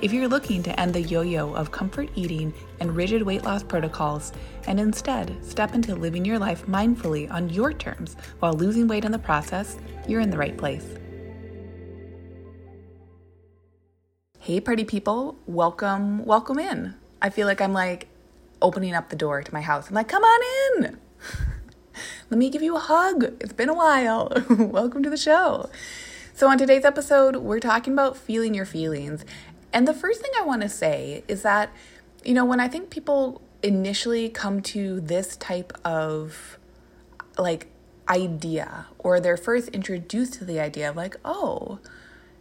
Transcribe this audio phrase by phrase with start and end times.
[0.00, 3.64] If you're looking to end the yo yo of comfort eating and rigid weight loss
[3.64, 4.32] protocols
[4.68, 9.10] and instead step into living your life mindfully on your terms while losing weight in
[9.10, 9.76] the process,
[10.06, 10.86] you're in the right place.
[14.38, 16.94] Hey, party people, welcome, welcome in.
[17.20, 18.06] I feel like I'm like
[18.62, 19.88] opening up the door to my house.
[19.88, 20.98] I'm like, come on in.
[22.30, 23.24] Let me give you a hug.
[23.40, 24.32] It's been a while.
[24.48, 25.68] welcome to the show.
[26.34, 29.24] So, on today's episode, we're talking about feeling your feelings.
[29.72, 31.72] And the first thing I want to say is that,
[32.24, 36.58] you know, when I think people initially come to this type of
[37.36, 37.66] like
[38.08, 41.78] idea or they're first introduced to the idea of like, oh,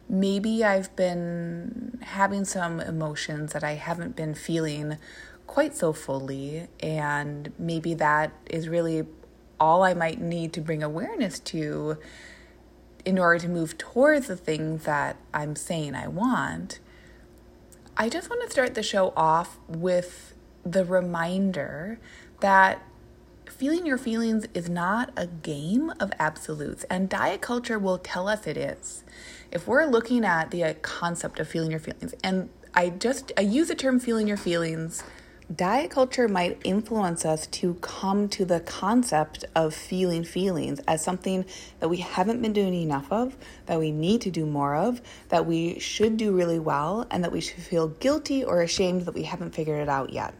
[0.10, 4.98] maybe I've been having some emotions that I haven't been feeling
[5.46, 9.06] quite so fully, and maybe that is really
[9.60, 11.98] all I might need to bring awareness to
[13.06, 16.80] in order to move towards the things that I'm saying I want.
[18.00, 22.00] I just want to start the show off with the reminder
[22.42, 22.84] that
[23.50, 28.46] feeling your feelings is not a game of absolutes, and diet culture will tell us
[28.46, 29.04] it is.
[29.52, 33.70] If we're looking at the concept of feeling your feelings, and I just I use
[33.70, 35.04] the term feeling your feelings
[35.56, 41.46] diet culture might influence us to come to the concept of feeling feelings as something
[41.80, 45.46] that we haven't been doing enough of, that we need to do more of, that
[45.46, 49.24] we should do really well, and that we should feel guilty or ashamed that we
[49.24, 50.34] haven't figured it out yet.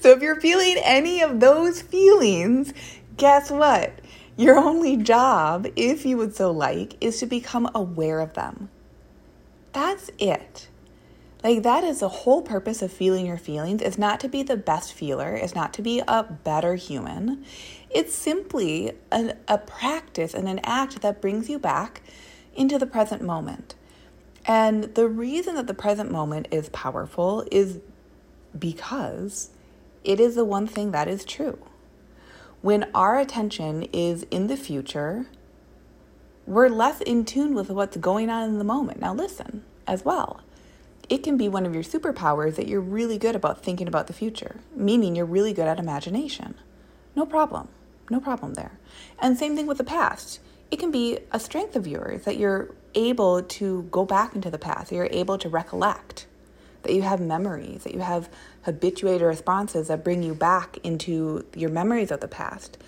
[0.00, 2.74] so, if you're feeling any of those feelings,
[3.16, 3.92] guess what?
[4.36, 8.70] Your only job, if you would so like, is to become aware of them.
[9.72, 10.69] That's it.
[11.42, 13.80] Like, that is the whole purpose of feeling your feelings.
[13.80, 17.44] It's not to be the best feeler, it's not to be a better human.
[17.88, 22.02] It's simply a, a practice and an act that brings you back
[22.54, 23.74] into the present moment.
[24.44, 27.80] And the reason that the present moment is powerful is
[28.58, 29.50] because
[30.04, 31.58] it is the one thing that is true.
[32.60, 35.26] When our attention is in the future,
[36.46, 39.00] we're less in tune with what's going on in the moment.
[39.00, 40.40] Now, listen as well
[41.10, 44.12] it can be one of your superpowers that you're really good about thinking about the
[44.12, 46.54] future, meaning you're really good at imagination.
[47.16, 47.68] No problem.
[48.08, 48.78] No problem there.
[49.18, 50.38] And same thing with the past.
[50.70, 54.58] It can be a strength of yours that you're able to go back into the
[54.58, 56.26] past, you're able to recollect,
[56.82, 58.28] that you have memories, that you have
[58.62, 62.78] habituated responses that bring you back into your memories of the past.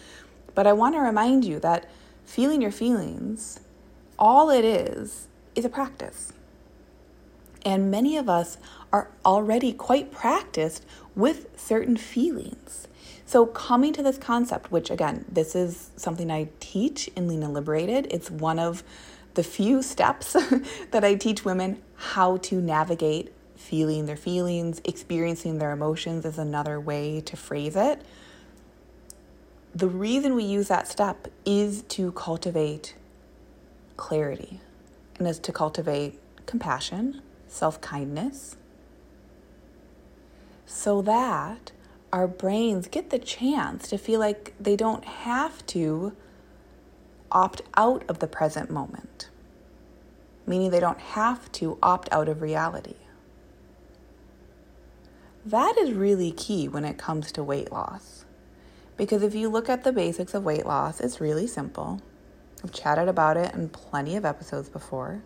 [0.55, 1.91] But I want to remind you that
[2.25, 3.59] feeling your feelings,
[4.17, 6.33] all it is, is a practice.
[7.65, 8.59] And many of us
[8.93, 10.85] are already quite practiced
[11.15, 12.89] with certain feelings.
[13.25, 17.55] So, coming to this concept, which again, this is something I teach in Lean and
[17.55, 18.83] Liberated, it's one of
[19.35, 20.33] the few steps
[20.91, 26.81] that I teach women how to navigate feeling their feelings, experiencing their emotions is another
[26.81, 28.03] way to phrase it.
[29.75, 32.95] The reason we use that step is to cultivate
[33.97, 34.61] clarity
[35.19, 38.57] and is to cultivate compassion self kindness,
[40.67, 41.73] so that
[42.13, 46.15] our brains get the chance to feel like they don't have to
[47.31, 49.29] opt out of the present moment,
[50.47, 52.97] meaning they don't have to opt out of reality.
[55.45, 58.25] That is really key when it comes to weight loss.
[58.97, 62.01] Because if you look at the basics of weight loss, it's really simple.
[62.63, 65.23] I've chatted about it in plenty of episodes before.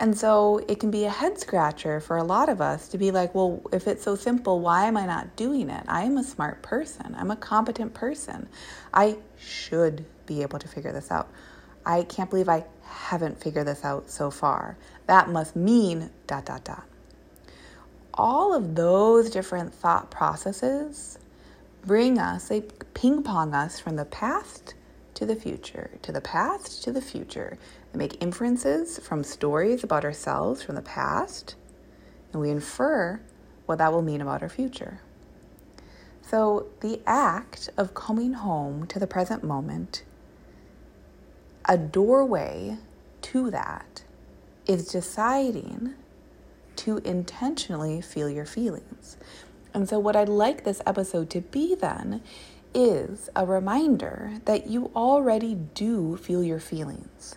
[0.00, 3.10] And so it can be a head scratcher for a lot of us to be
[3.10, 5.84] like, well, if it's so simple, why am I not doing it?
[5.86, 7.14] I am a smart person.
[7.16, 8.48] I'm a competent person.
[8.92, 11.28] I should be able to figure this out.
[11.86, 14.76] I can't believe I haven't figured this out so far.
[15.06, 16.84] That must mean dot, dot, dot.
[18.14, 21.18] All of those different thought processes
[21.84, 22.62] bring us, they
[22.94, 24.74] ping pong us from the past
[25.14, 27.58] to the future, to the past to the future.
[27.94, 31.54] We make inferences from stories about ourselves from the past,
[32.32, 33.20] and we infer
[33.66, 35.00] what that will mean about our future.
[36.20, 40.02] So, the act of coming home to the present moment,
[41.66, 42.78] a doorway
[43.22, 44.02] to that,
[44.66, 45.94] is deciding
[46.76, 49.16] to intentionally feel your feelings.
[49.72, 52.22] And so, what I'd like this episode to be then
[52.74, 57.36] is a reminder that you already do feel your feelings.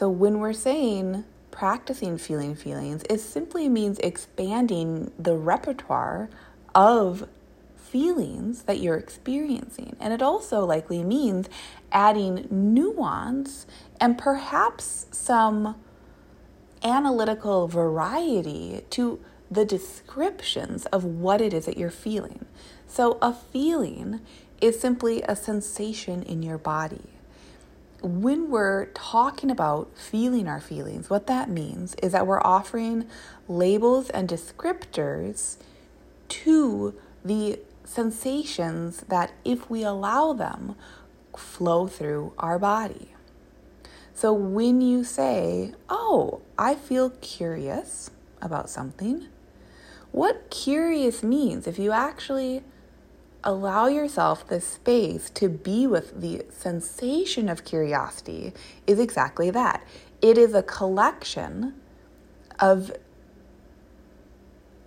[0.00, 6.30] So when we're saying practicing feeling feelings, it simply means expanding the repertoire
[6.74, 7.28] of
[7.76, 9.96] feelings that you're experiencing.
[10.00, 11.50] And it also likely means
[11.92, 13.66] adding nuance
[14.00, 15.76] and perhaps some
[16.82, 19.20] analytical variety to
[19.50, 22.46] the descriptions of what it is that you're feeling.
[22.86, 24.22] So, a feeling
[24.62, 27.19] is simply a sensation in your body.
[28.02, 33.06] When we're talking about feeling our feelings, what that means is that we're offering
[33.46, 35.58] labels and descriptors
[36.28, 36.94] to
[37.24, 40.76] the sensations that, if we allow them,
[41.36, 43.12] flow through our body.
[44.14, 48.10] So when you say, Oh, I feel curious
[48.40, 49.26] about something,
[50.12, 52.62] what curious means, if you actually
[53.42, 58.52] allow yourself the space to be with the sensation of curiosity,
[58.86, 59.86] is exactly that.
[60.20, 61.74] It is a collection
[62.58, 62.92] of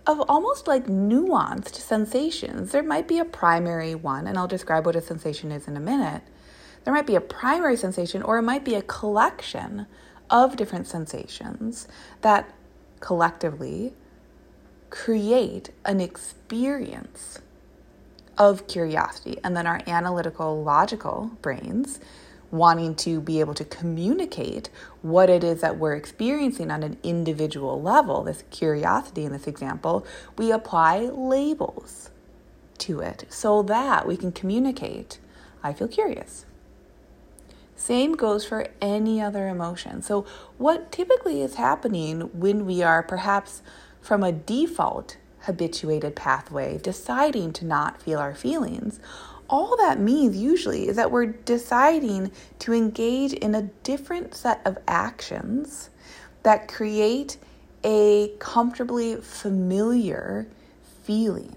[0.06, 2.72] of almost like nuanced sensations.
[2.72, 5.80] There might be a primary one, and I'll describe what a sensation is in a
[5.80, 6.22] minute.
[6.84, 9.86] There might be a primary sensation, or it might be a collection
[10.28, 11.88] of different sensations
[12.20, 12.52] that
[13.00, 13.94] collectively
[14.90, 17.40] create an experience
[18.38, 19.38] of curiosity.
[19.44, 22.00] And then our analytical, logical brains
[22.50, 24.70] wanting to be able to communicate
[25.02, 30.06] what it is that we're experiencing on an individual level, this curiosity in this example,
[30.38, 32.10] we apply labels
[32.78, 35.18] to it so that we can communicate,
[35.62, 36.46] I feel curious.
[37.76, 40.00] Same goes for any other emotion.
[40.00, 40.24] So,
[40.58, 43.62] what typically is happening when we are perhaps
[44.00, 49.00] from a default habituated pathway deciding to not feel our feelings
[49.48, 54.78] all that means usually is that we're deciding to engage in a different set of
[54.88, 55.90] actions
[56.42, 57.36] that create
[57.82, 60.48] a comfortably familiar
[61.02, 61.56] feeling.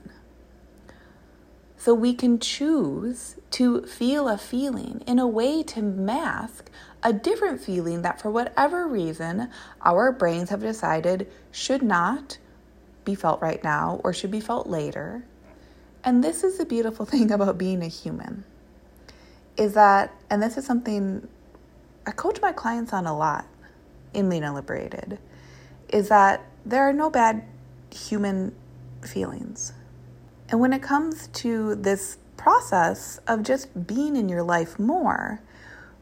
[1.77, 6.69] So we can choose to feel a feeling in a way to mask
[7.01, 9.49] a different feeling that, for whatever reason,
[9.81, 12.39] our brains have decided should not
[13.07, 15.25] be felt right now or should be felt later.
[16.03, 18.43] And this is the beautiful thing about being a human
[19.57, 21.27] is that, and this is something
[22.05, 23.47] I coach my clients on a lot
[24.13, 25.17] in Lean and Liberated,
[25.89, 27.43] is that there are no bad
[27.91, 28.53] human
[29.01, 29.73] feelings.
[30.49, 35.41] And when it comes to this process of just being in your life more,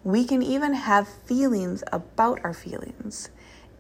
[0.03, 3.29] we can even have feelings about our feelings.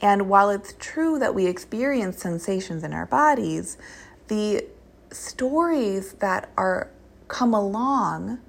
[0.01, 3.77] And while it's true that we experience sensations in our bodies,
[4.27, 4.65] the
[5.11, 6.89] stories that are
[7.27, 8.39] come along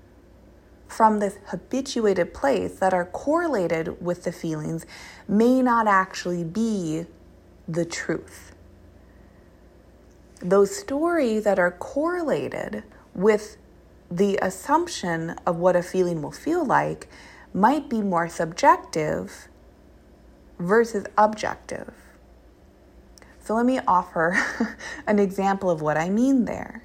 [0.89, 4.87] from this habituated place that are correlated with the feelings
[5.29, 7.07] may not actually be
[7.69, 8.53] the truth.
[10.41, 12.85] Those stories that are correlated
[13.15, 13.57] with
[14.11, 17.09] the assumption of what a feeling will feel like
[17.53, 19.49] might be more subjective
[20.59, 21.93] versus objective.
[23.41, 24.37] So let me offer
[25.07, 26.83] an example of what I mean there.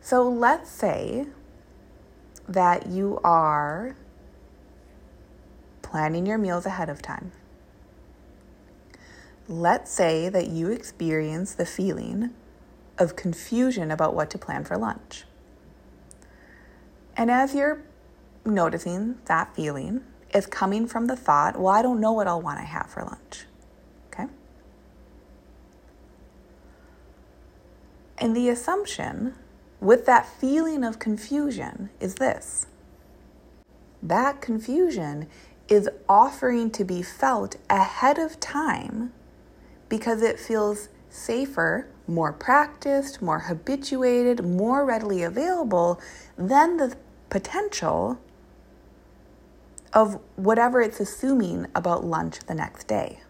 [0.00, 1.26] So let's say
[2.48, 3.94] that you are
[5.82, 7.32] planning your meals ahead of time.
[9.46, 12.30] Let's say that you experience the feeling
[12.98, 15.24] of confusion about what to plan for lunch.
[17.16, 17.82] And as you're
[18.44, 20.02] noticing that feeling,
[20.34, 23.02] is coming from the thought, well, I don't know what I'll want to have for
[23.02, 23.46] lunch.
[24.12, 24.26] Okay?
[28.18, 29.34] And the assumption
[29.80, 32.66] with that feeling of confusion is this
[34.00, 35.28] that confusion
[35.68, 39.12] is offering to be felt ahead of time
[39.88, 46.00] because it feels safer, more practiced, more habituated, more readily available
[46.36, 46.96] than the
[47.28, 48.18] potential
[49.92, 53.20] of whatever it's assuming about lunch the next day.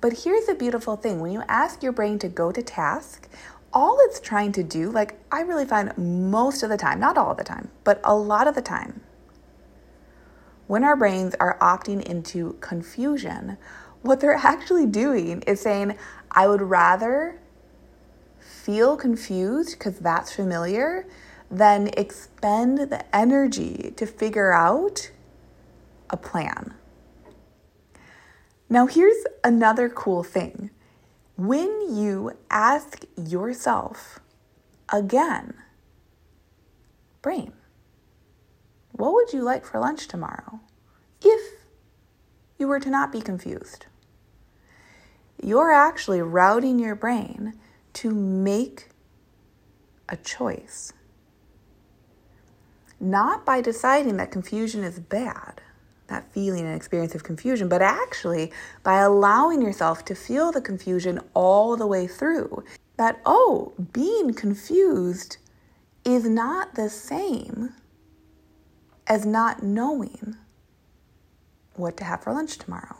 [0.00, 3.28] But here's the beautiful thing when you ask your brain to go to task,
[3.72, 7.34] all it's trying to do, like I really find most of the time, not all
[7.34, 9.00] the time, but a lot of the time,
[10.66, 13.56] when our brains are opting into confusion,
[14.02, 15.96] what they're actually doing is saying,
[16.30, 17.38] I would rather
[18.38, 21.06] feel confused because that's familiar
[21.50, 25.10] than expend the energy to figure out
[26.10, 26.74] a plan.
[28.68, 30.70] Now, here's another cool thing.
[31.36, 34.20] When you ask yourself
[34.92, 35.54] again,
[37.22, 37.52] brain,
[38.92, 40.60] what would you like for lunch tomorrow
[41.22, 41.40] if
[42.58, 43.86] you were to not be confused?
[45.42, 47.54] You're actually routing your brain
[47.94, 48.88] to make
[50.08, 50.92] a choice.
[52.98, 55.60] Not by deciding that confusion is bad,
[56.06, 61.20] that feeling and experience of confusion, but actually by allowing yourself to feel the confusion
[61.34, 62.64] all the way through.
[62.96, 65.36] That, oh, being confused
[66.04, 67.74] is not the same
[69.06, 70.36] as not knowing
[71.74, 72.96] what to have for lunch tomorrow.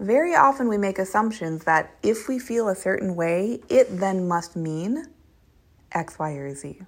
[0.00, 4.56] Very often we make assumptions that if we feel a certain way, it then must
[4.56, 5.06] mean
[5.92, 6.80] X, Y, or Z.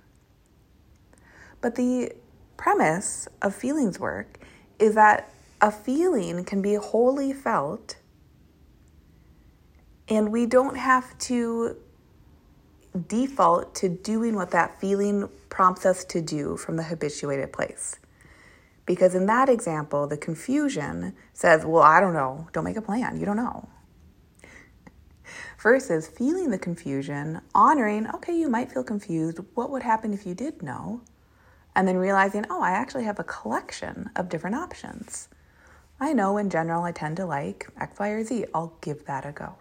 [1.66, 2.12] But the
[2.56, 4.38] premise of feelings work
[4.78, 7.96] is that a feeling can be wholly felt,
[10.08, 11.76] and we don't have to
[13.08, 17.98] default to doing what that feeling prompts us to do from the habituated place.
[18.84, 22.46] Because in that example, the confusion says, Well, I don't know.
[22.52, 23.18] Don't make a plan.
[23.18, 23.68] You don't know.
[25.58, 29.40] Versus feeling the confusion, honoring, okay, you might feel confused.
[29.54, 31.00] What would happen if you did know?
[31.76, 35.28] And then realizing, oh, I actually have a collection of different options.
[36.00, 38.46] I know in general I tend to like X, Y, or Z.
[38.54, 39.56] I'll give that a go.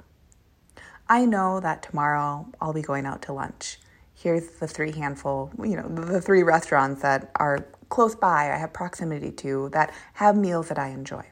[1.08, 3.80] I know that tomorrow I'll be going out to lunch.
[4.14, 8.72] Here's the three handful, you know, the three restaurants that are close by, I have
[8.72, 11.26] proximity to, that have meals that I enjoy.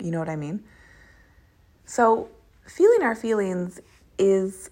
[0.00, 0.64] You know what I mean?
[1.84, 2.28] So,
[2.66, 3.80] feeling our feelings
[4.18, 4.68] is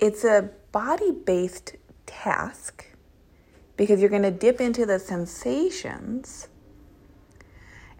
[0.00, 1.76] it's a body-based
[2.10, 2.86] task
[3.76, 6.48] because you're going to dip into the sensations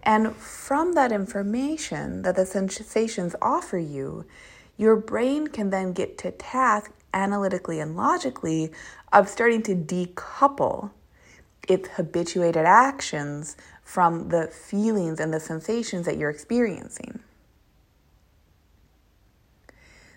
[0.03, 4.25] and from that information that the sensations offer you,
[4.77, 8.71] your brain can then get to task analytically and logically
[9.13, 10.91] of starting to decouple
[11.67, 17.19] its habituated actions from the feelings and the sensations that you're experiencing.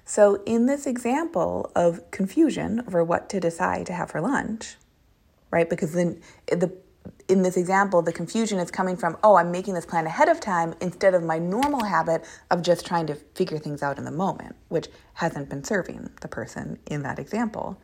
[0.05, 4.77] So, in this example of confusion over what to decide to have for lunch,
[5.51, 5.69] right?
[5.69, 6.73] Because then the
[7.29, 10.41] in this example, the confusion is coming from, oh, I'm making this plan ahead of
[10.41, 14.11] time instead of my normal habit of just trying to figure things out in the
[14.11, 17.79] moment, which hasn't been serving the person in that example.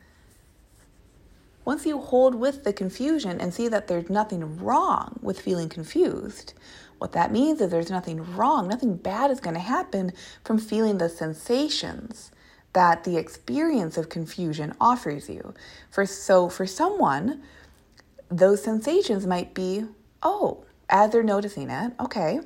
[1.65, 6.55] Once you hold with the confusion and see that there's nothing wrong with feeling confused,
[7.01, 10.13] what that means is there's nothing wrong, nothing bad is going to happen
[10.45, 12.31] from feeling the sensations
[12.75, 15.55] that the experience of confusion offers you.
[15.91, 17.43] For so for someone
[18.31, 19.85] those sensations might be
[20.23, 22.41] oh, as they're noticing it, okay,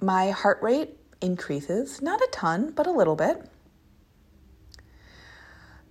[0.00, 3.50] my heart rate increases, not a ton, but a little bit.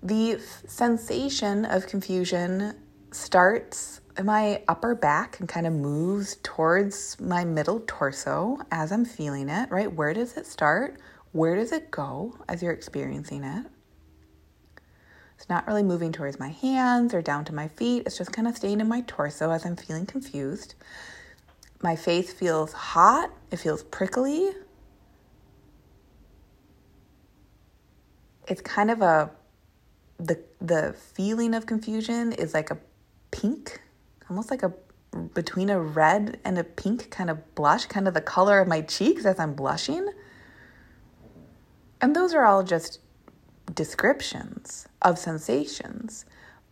[0.01, 2.75] The sensation of confusion
[3.11, 9.49] starts my upper back and kind of moves towards my middle torso as I'm feeling
[9.49, 9.91] it, right?
[9.91, 10.99] Where does it start?
[11.31, 13.65] Where does it go as you're experiencing it?
[15.37, 18.03] It's not really moving towards my hands or down to my feet.
[18.05, 20.75] It's just kind of staying in my torso as I'm feeling confused.
[21.81, 24.51] My face feels hot, it feels prickly.
[28.47, 29.31] It's kind of a
[30.17, 32.77] the the feeling of confusion is like a
[33.31, 33.81] pink,
[34.29, 34.73] almost like a
[35.33, 38.81] between a red and a pink kind of blush, kind of the color of my
[38.81, 40.09] cheeks as I'm blushing.
[42.01, 42.99] And those are all just
[43.73, 46.25] descriptions of sensations.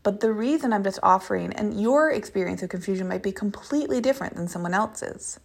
[0.03, 4.35] But the reason I'm just offering, and your experience of confusion might be completely different
[4.35, 5.39] than someone else's.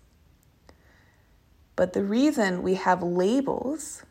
[1.77, 4.03] But the reason we have labels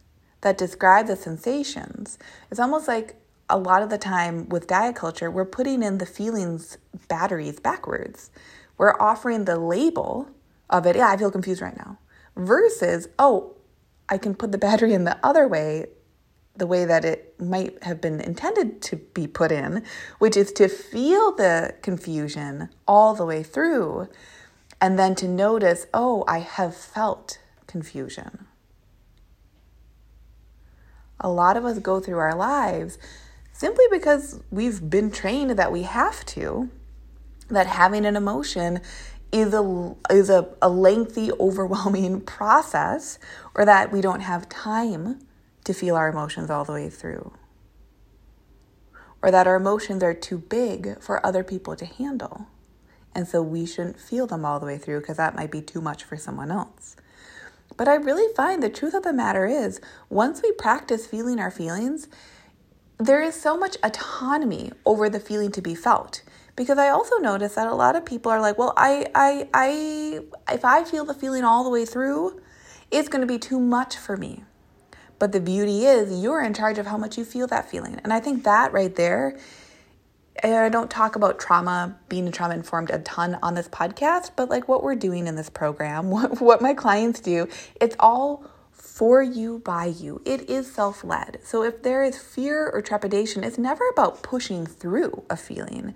[0.41, 2.17] that describe the sensations
[2.49, 3.17] is almost like
[3.49, 6.77] a lot of the time with diet culture, we're putting in the feelings
[7.07, 8.29] batteries backwards.
[8.77, 10.29] We're offering the label
[10.69, 11.97] of it, yeah, I feel confused right now,
[12.35, 13.55] versus, oh,
[14.09, 15.87] I can put the battery in the other way
[16.57, 19.83] the way that it might have been intended to be put in,
[20.19, 24.09] which is to feel the confusion all the way through
[24.81, 28.47] and then to notice, oh, I have felt confusion.
[31.19, 32.97] A lot of us go through our lives
[33.57, 36.69] simply because we've been trained that we have to,
[37.49, 38.79] that having an emotion
[39.31, 43.17] is a is a, a lengthy, overwhelming process,
[43.55, 45.19] or that we don't have time
[45.63, 47.33] to feel our emotions all the way through.
[49.23, 52.45] Or that our emotions are too big for other people to handle.
[53.15, 55.81] And so we shouldn't feel them all the way through because that might be too
[55.81, 56.95] much for someone else.
[57.75, 61.51] But I really find the truth of the matter is once we practice feeling our
[61.51, 62.07] feelings,
[62.97, 66.23] there is so much autonomy over the feeling to be felt.
[66.55, 70.19] Because I also notice that a lot of people are like, well, I, I, I,
[70.51, 72.41] if I feel the feeling all the way through,
[72.89, 74.43] it's going to be too much for me.
[75.19, 77.99] But the beauty is, you're in charge of how much you feel that feeling.
[78.03, 79.37] And I think that right there
[80.43, 84.67] I don't talk about trauma, being trauma informed a ton on this podcast, but like
[84.67, 87.47] what we're doing in this program, what, what my clients do,
[87.79, 88.45] it's all
[88.77, 90.21] for you by you.
[90.25, 91.39] It is self led.
[91.43, 95.93] So if there is fear or trepidation, it's never about pushing through a feeling.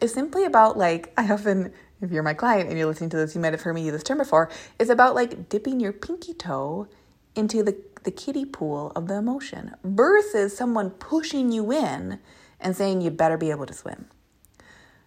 [0.00, 3.34] It's simply about like, I often, if you're my client and you're listening to this,
[3.34, 4.50] you might have heard me use this term before.
[4.78, 6.88] It's about like dipping your pinky toe
[7.34, 12.18] into the, the kiddie pool of the emotion versus someone pushing you in
[12.60, 14.06] and saying you better be able to swim.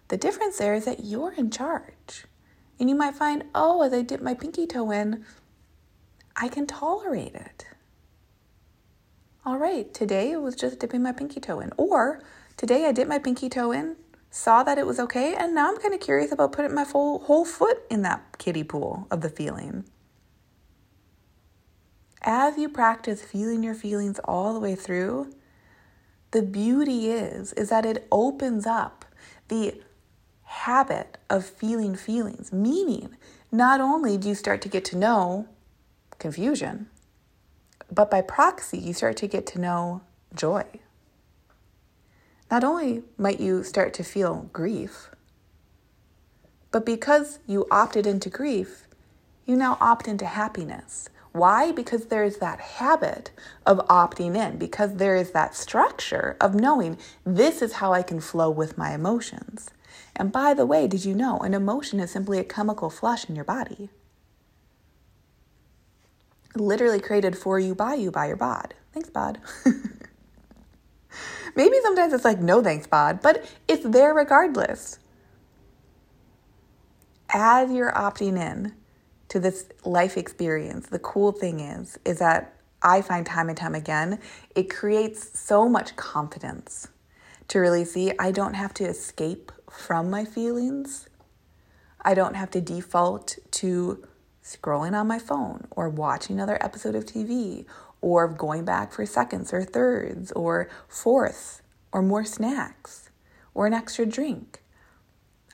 [0.07, 2.25] The difference there is that you're in charge.
[2.79, 5.23] And you might find, oh, as I dip my pinky toe in,
[6.35, 7.65] I can tolerate it.
[9.45, 11.71] All right, today it was just dipping my pinky toe in.
[11.77, 12.21] Or
[12.57, 13.95] today I dipped my pinky toe in,
[14.29, 17.19] saw that it was okay, and now I'm kind of curious about putting my full,
[17.19, 19.85] whole foot in that kiddie pool of the feeling.
[22.21, 25.33] As you practice feeling your feelings all the way through,
[26.31, 29.05] the beauty is is that it opens up
[29.49, 29.81] the
[30.43, 33.15] habit of feeling feelings meaning
[33.51, 35.47] not only do you start to get to know
[36.21, 36.87] confusion
[37.91, 40.01] but by proxy you start to get to know
[40.33, 40.65] joy
[42.49, 45.09] not only might you start to feel grief
[46.71, 48.87] but because you opted into grief
[49.45, 51.71] you now opt into happiness why?
[51.71, 53.31] Because there is that habit
[53.65, 58.19] of opting in, because there is that structure of knowing this is how I can
[58.19, 59.69] flow with my emotions.
[60.15, 63.35] And by the way, did you know an emotion is simply a chemical flush in
[63.35, 63.89] your body?
[66.55, 68.73] Literally created for you by you by your bod.
[68.93, 69.39] Thanks, bod.
[71.55, 74.99] Maybe sometimes it's like, no thanks, bod, but it's there regardless.
[77.29, 78.73] As you're opting in,
[79.31, 83.75] to this life experience, the cool thing is is that I find time and time
[83.75, 84.19] again,
[84.55, 86.89] it creates so much confidence
[87.47, 91.07] to really see I don't have to escape from my feelings.
[92.01, 94.05] I don't have to default to
[94.43, 97.65] scrolling on my phone or watching another episode of TV
[98.01, 103.09] or going back for seconds or thirds or fourths or more snacks
[103.53, 104.61] or an extra drink.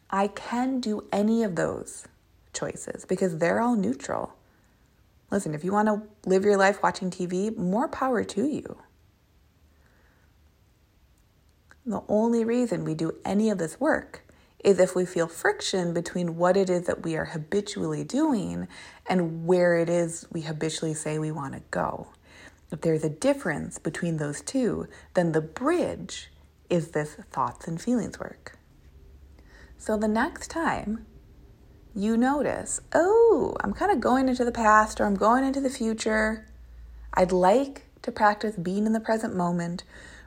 [0.10, 2.08] I can do any of those
[2.54, 4.34] choices because they're all neutral.
[5.30, 8.78] Listen, if you want to live your life watching TV, more power to you.
[11.86, 14.27] The only reason we do any of this work
[14.63, 18.67] is if we feel friction between what it is that we are habitually doing
[19.06, 22.08] and where it is we habitually say we want to go.
[22.72, 26.30] If there's a difference between those two, then the bridge
[26.70, 28.58] is this thoughts and feelings work.
[29.78, 31.06] So the next time
[31.96, 35.70] you notice, oh, I'm kind of going into the past or I'm going into the
[35.70, 36.48] future.
[37.13, 39.84] I'd like to practice being in the present moment,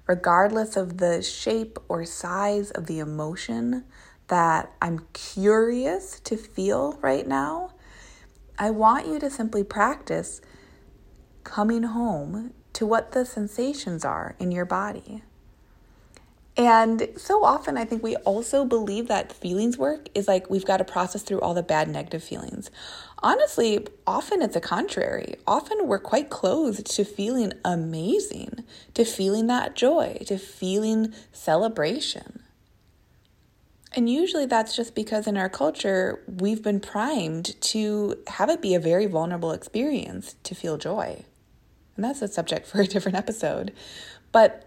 [0.07, 3.85] regardless of the shape or size of the emotion
[4.31, 7.73] that I'm curious to feel right now.
[8.59, 10.41] I want you to simply practice
[11.45, 15.23] coming home to what the sensations are in your body.
[16.57, 20.77] And so often, I think we also believe that feelings work is like we've got
[20.77, 22.71] to process through all the bad negative feelings.
[23.21, 25.37] Honestly, often it's the contrary.
[25.47, 28.65] Often we're quite closed to feeling amazing,
[28.95, 32.43] to feeling that joy, to feeling celebration.
[33.93, 38.75] And usually that's just because in our culture, we've been primed to have it be
[38.75, 41.25] a very vulnerable experience to feel joy.
[41.97, 43.73] And that's a subject for a different episode.
[44.33, 44.67] But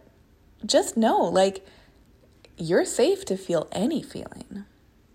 [0.66, 1.66] just know like
[2.58, 4.66] you're safe to feel any feeling.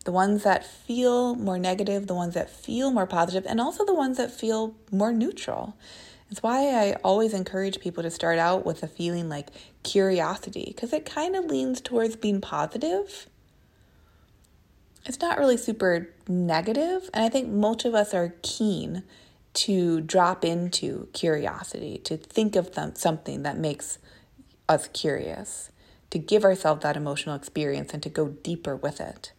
[0.05, 3.95] The ones that feel more negative, the ones that feel more positive, and also the
[3.95, 5.77] ones that feel more neutral.
[6.31, 9.49] It's why I always encourage people to start out with a feeling like
[9.83, 13.29] curiosity, because it kind of leans towards being positive.
[15.09, 19.05] It's not really super negative, and I think most of us are keen
[19.55, 23.99] to drop into curiosity, to think of them, something that makes
[24.69, 25.73] us curious,
[26.11, 29.33] to give ourselves that emotional experience and to go deeper with it.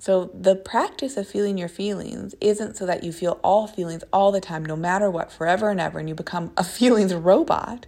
[0.00, 4.32] So, the practice of feeling your feelings isn't so that you feel all feelings all
[4.32, 7.86] the time, no matter what, forever and ever, and you become a feelings robot.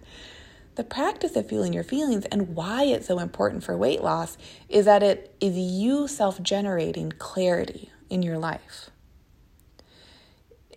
[0.79, 4.39] The practice of feeling your feelings and why it's so important for weight loss
[4.69, 8.89] is that it is you self generating clarity in your life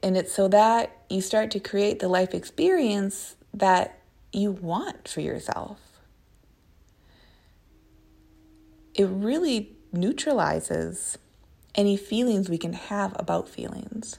[0.01, 3.99] And it's so that you start to create the life experience that
[4.33, 5.79] you want for yourself.
[8.95, 11.19] It really neutralizes
[11.75, 14.17] any feelings we can have about feelings.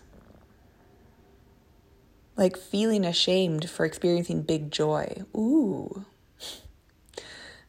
[2.36, 5.22] Like feeling ashamed for experiencing big joy.
[5.36, 6.06] Ooh.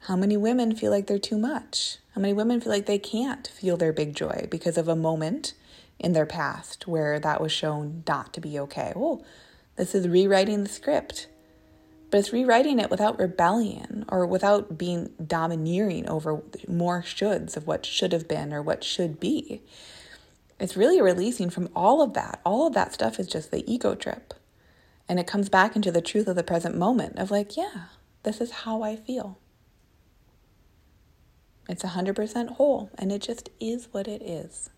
[0.08, 1.98] How many women feel like they're too much?
[2.16, 5.54] How many women feel like they can't feel their big joy because of a moment
[6.00, 8.94] in their past where that was shown not to be okay?
[8.96, 9.24] Oh,
[9.76, 11.28] this is rewriting the script.
[12.12, 17.86] But it's rewriting it without rebellion or without being domineering over more shoulds of what
[17.86, 19.62] should have been or what should be.
[20.60, 22.40] It's really releasing from all of that.
[22.46, 24.34] All of that stuff is just the ego trip.
[25.08, 27.86] And it comes back into the truth of the present moment of like, yeah,
[28.24, 29.38] this is how I feel.
[31.70, 34.70] It's 100% whole, and it just is what it is.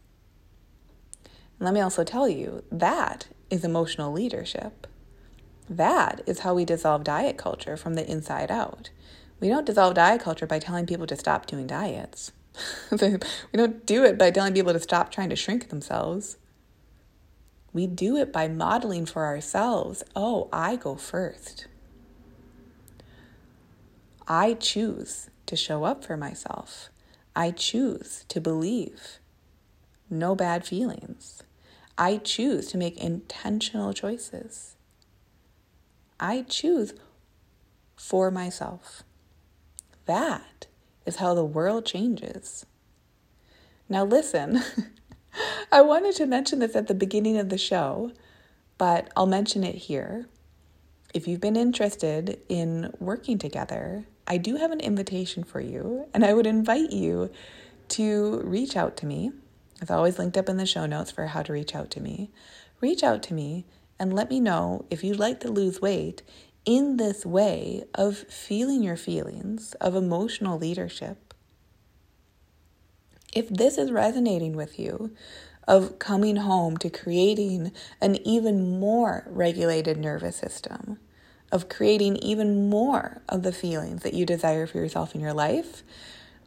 [1.23, 4.87] And let me also tell you that is emotional leadership.
[5.69, 8.91] That is how we dissolve diet culture from the inside out.
[9.39, 12.31] We don't dissolve diet culture by telling people to stop doing diets.
[12.91, 13.17] we
[13.53, 16.37] don't do it by telling people to stop trying to shrink themselves.
[17.75, 21.67] We do it by modeling for ourselves oh, I go first.
[24.29, 26.87] I choose to show up for myself.
[27.35, 29.19] I choose to believe.
[30.09, 31.43] No bad feelings.
[31.97, 34.77] I choose to make intentional choices.
[36.17, 36.93] I choose
[37.97, 39.03] for myself.
[40.05, 40.67] That
[41.05, 42.65] is how the world changes.
[43.89, 44.63] Now, listen,
[45.71, 48.11] I wanted to mention this at the beginning of the show,
[48.77, 50.27] but I'll mention it here.
[51.13, 56.25] If you've been interested in working together, I do have an invitation for you, and
[56.25, 57.29] I would invite you
[57.89, 59.31] to reach out to me.
[59.81, 62.31] It's always linked up in the show notes for how to reach out to me.
[62.81, 63.65] Reach out to me
[63.99, 66.21] and let me know if you'd like to lose weight
[66.65, 71.24] in this way of feeling your feelings, of emotional leadership.
[73.35, 75.11] If this is resonating with you,
[75.67, 77.71] of coming home to creating
[78.01, 80.99] an even more regulated nervous system,
[81.51, 85.83] of creating even more of the feelings that you desire for yourself in your life,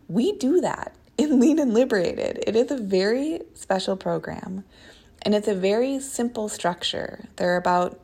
[0.08, 2.42] we do that in Lean and Liberated.
[2.46, 4.64] It is a very special program
[5.22, 7.28] and it's a very simple structure.
[7.36, 8.00] There are about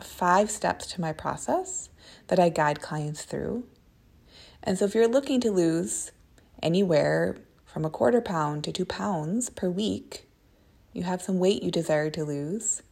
[0.00, 1.90] five steps to my process
[2.28, 3.64] that I guide clients through.
[4.62, 6.12] And so if you're looking to lose
[6.62, 7.36] anywhere
[7.76, 10.26] from a quarter pound to two pounds per week,
[10.94, 12.82] you have some weight you desire to lose,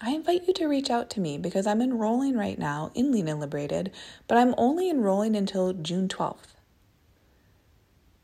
[0.00, 3.28] I invite you to reach out to me because I'm enrolling right now in Lean
[3.28, 3.92] and Liberated,
[4.26, 6.54] but I'm only enrolling until June 12th.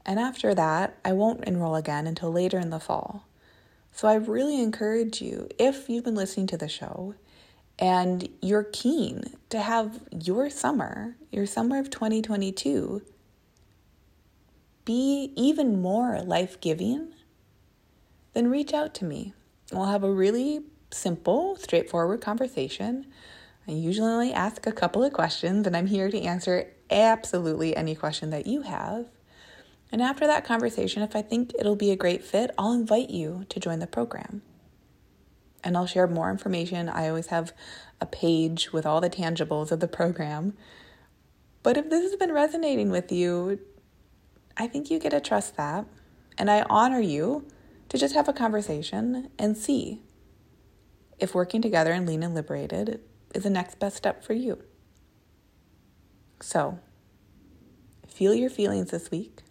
[0.07, 3.27] And after that, I won't enroll again until later in the fall.
[3.93, 7.17] So I really encourage you, if you've been listening to the show
[7.79, 13.03] and you're keen to have your summer, your summer of 2022,
[14.85, 17.13] be even more life giving,
[18.33, 19.35] then reach out to me.
[19.71, 23.07] We'll have a really simple, straightforward conversation.
[23.67, 27.95] I usually only ask a couple of questions, and I'm here to answer absolutely any
[27.95, 29.07] question that you have.
[29.91, 33.45] And after that conversation, if I think it'll be a great fit, I'll invite you
[33.51, 34.43] to join the program.
[35.63, 36.89] And I'll share more information.
[36.89, 37.53] I always have
[38.01, 40.55] a page with all the tangibles of the program.
[41.63, 43.61] But if this has been resonating with you,
[44.57, 45.87] I think you get to trust that.
[46.39, 47.47] And I honor you
[47.89, 50.03] to just have a conversation and see
[51.19, 53.01] if working together and lean and liberated
[53.35, 54.63] is the next best step for you.
[56.41, 56.81] So,
[58.07, 59.43] feel your feelings this week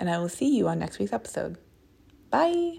[0.00, 1.58] and I will see you on next week's episode.
[2.30, 2.78] Bye.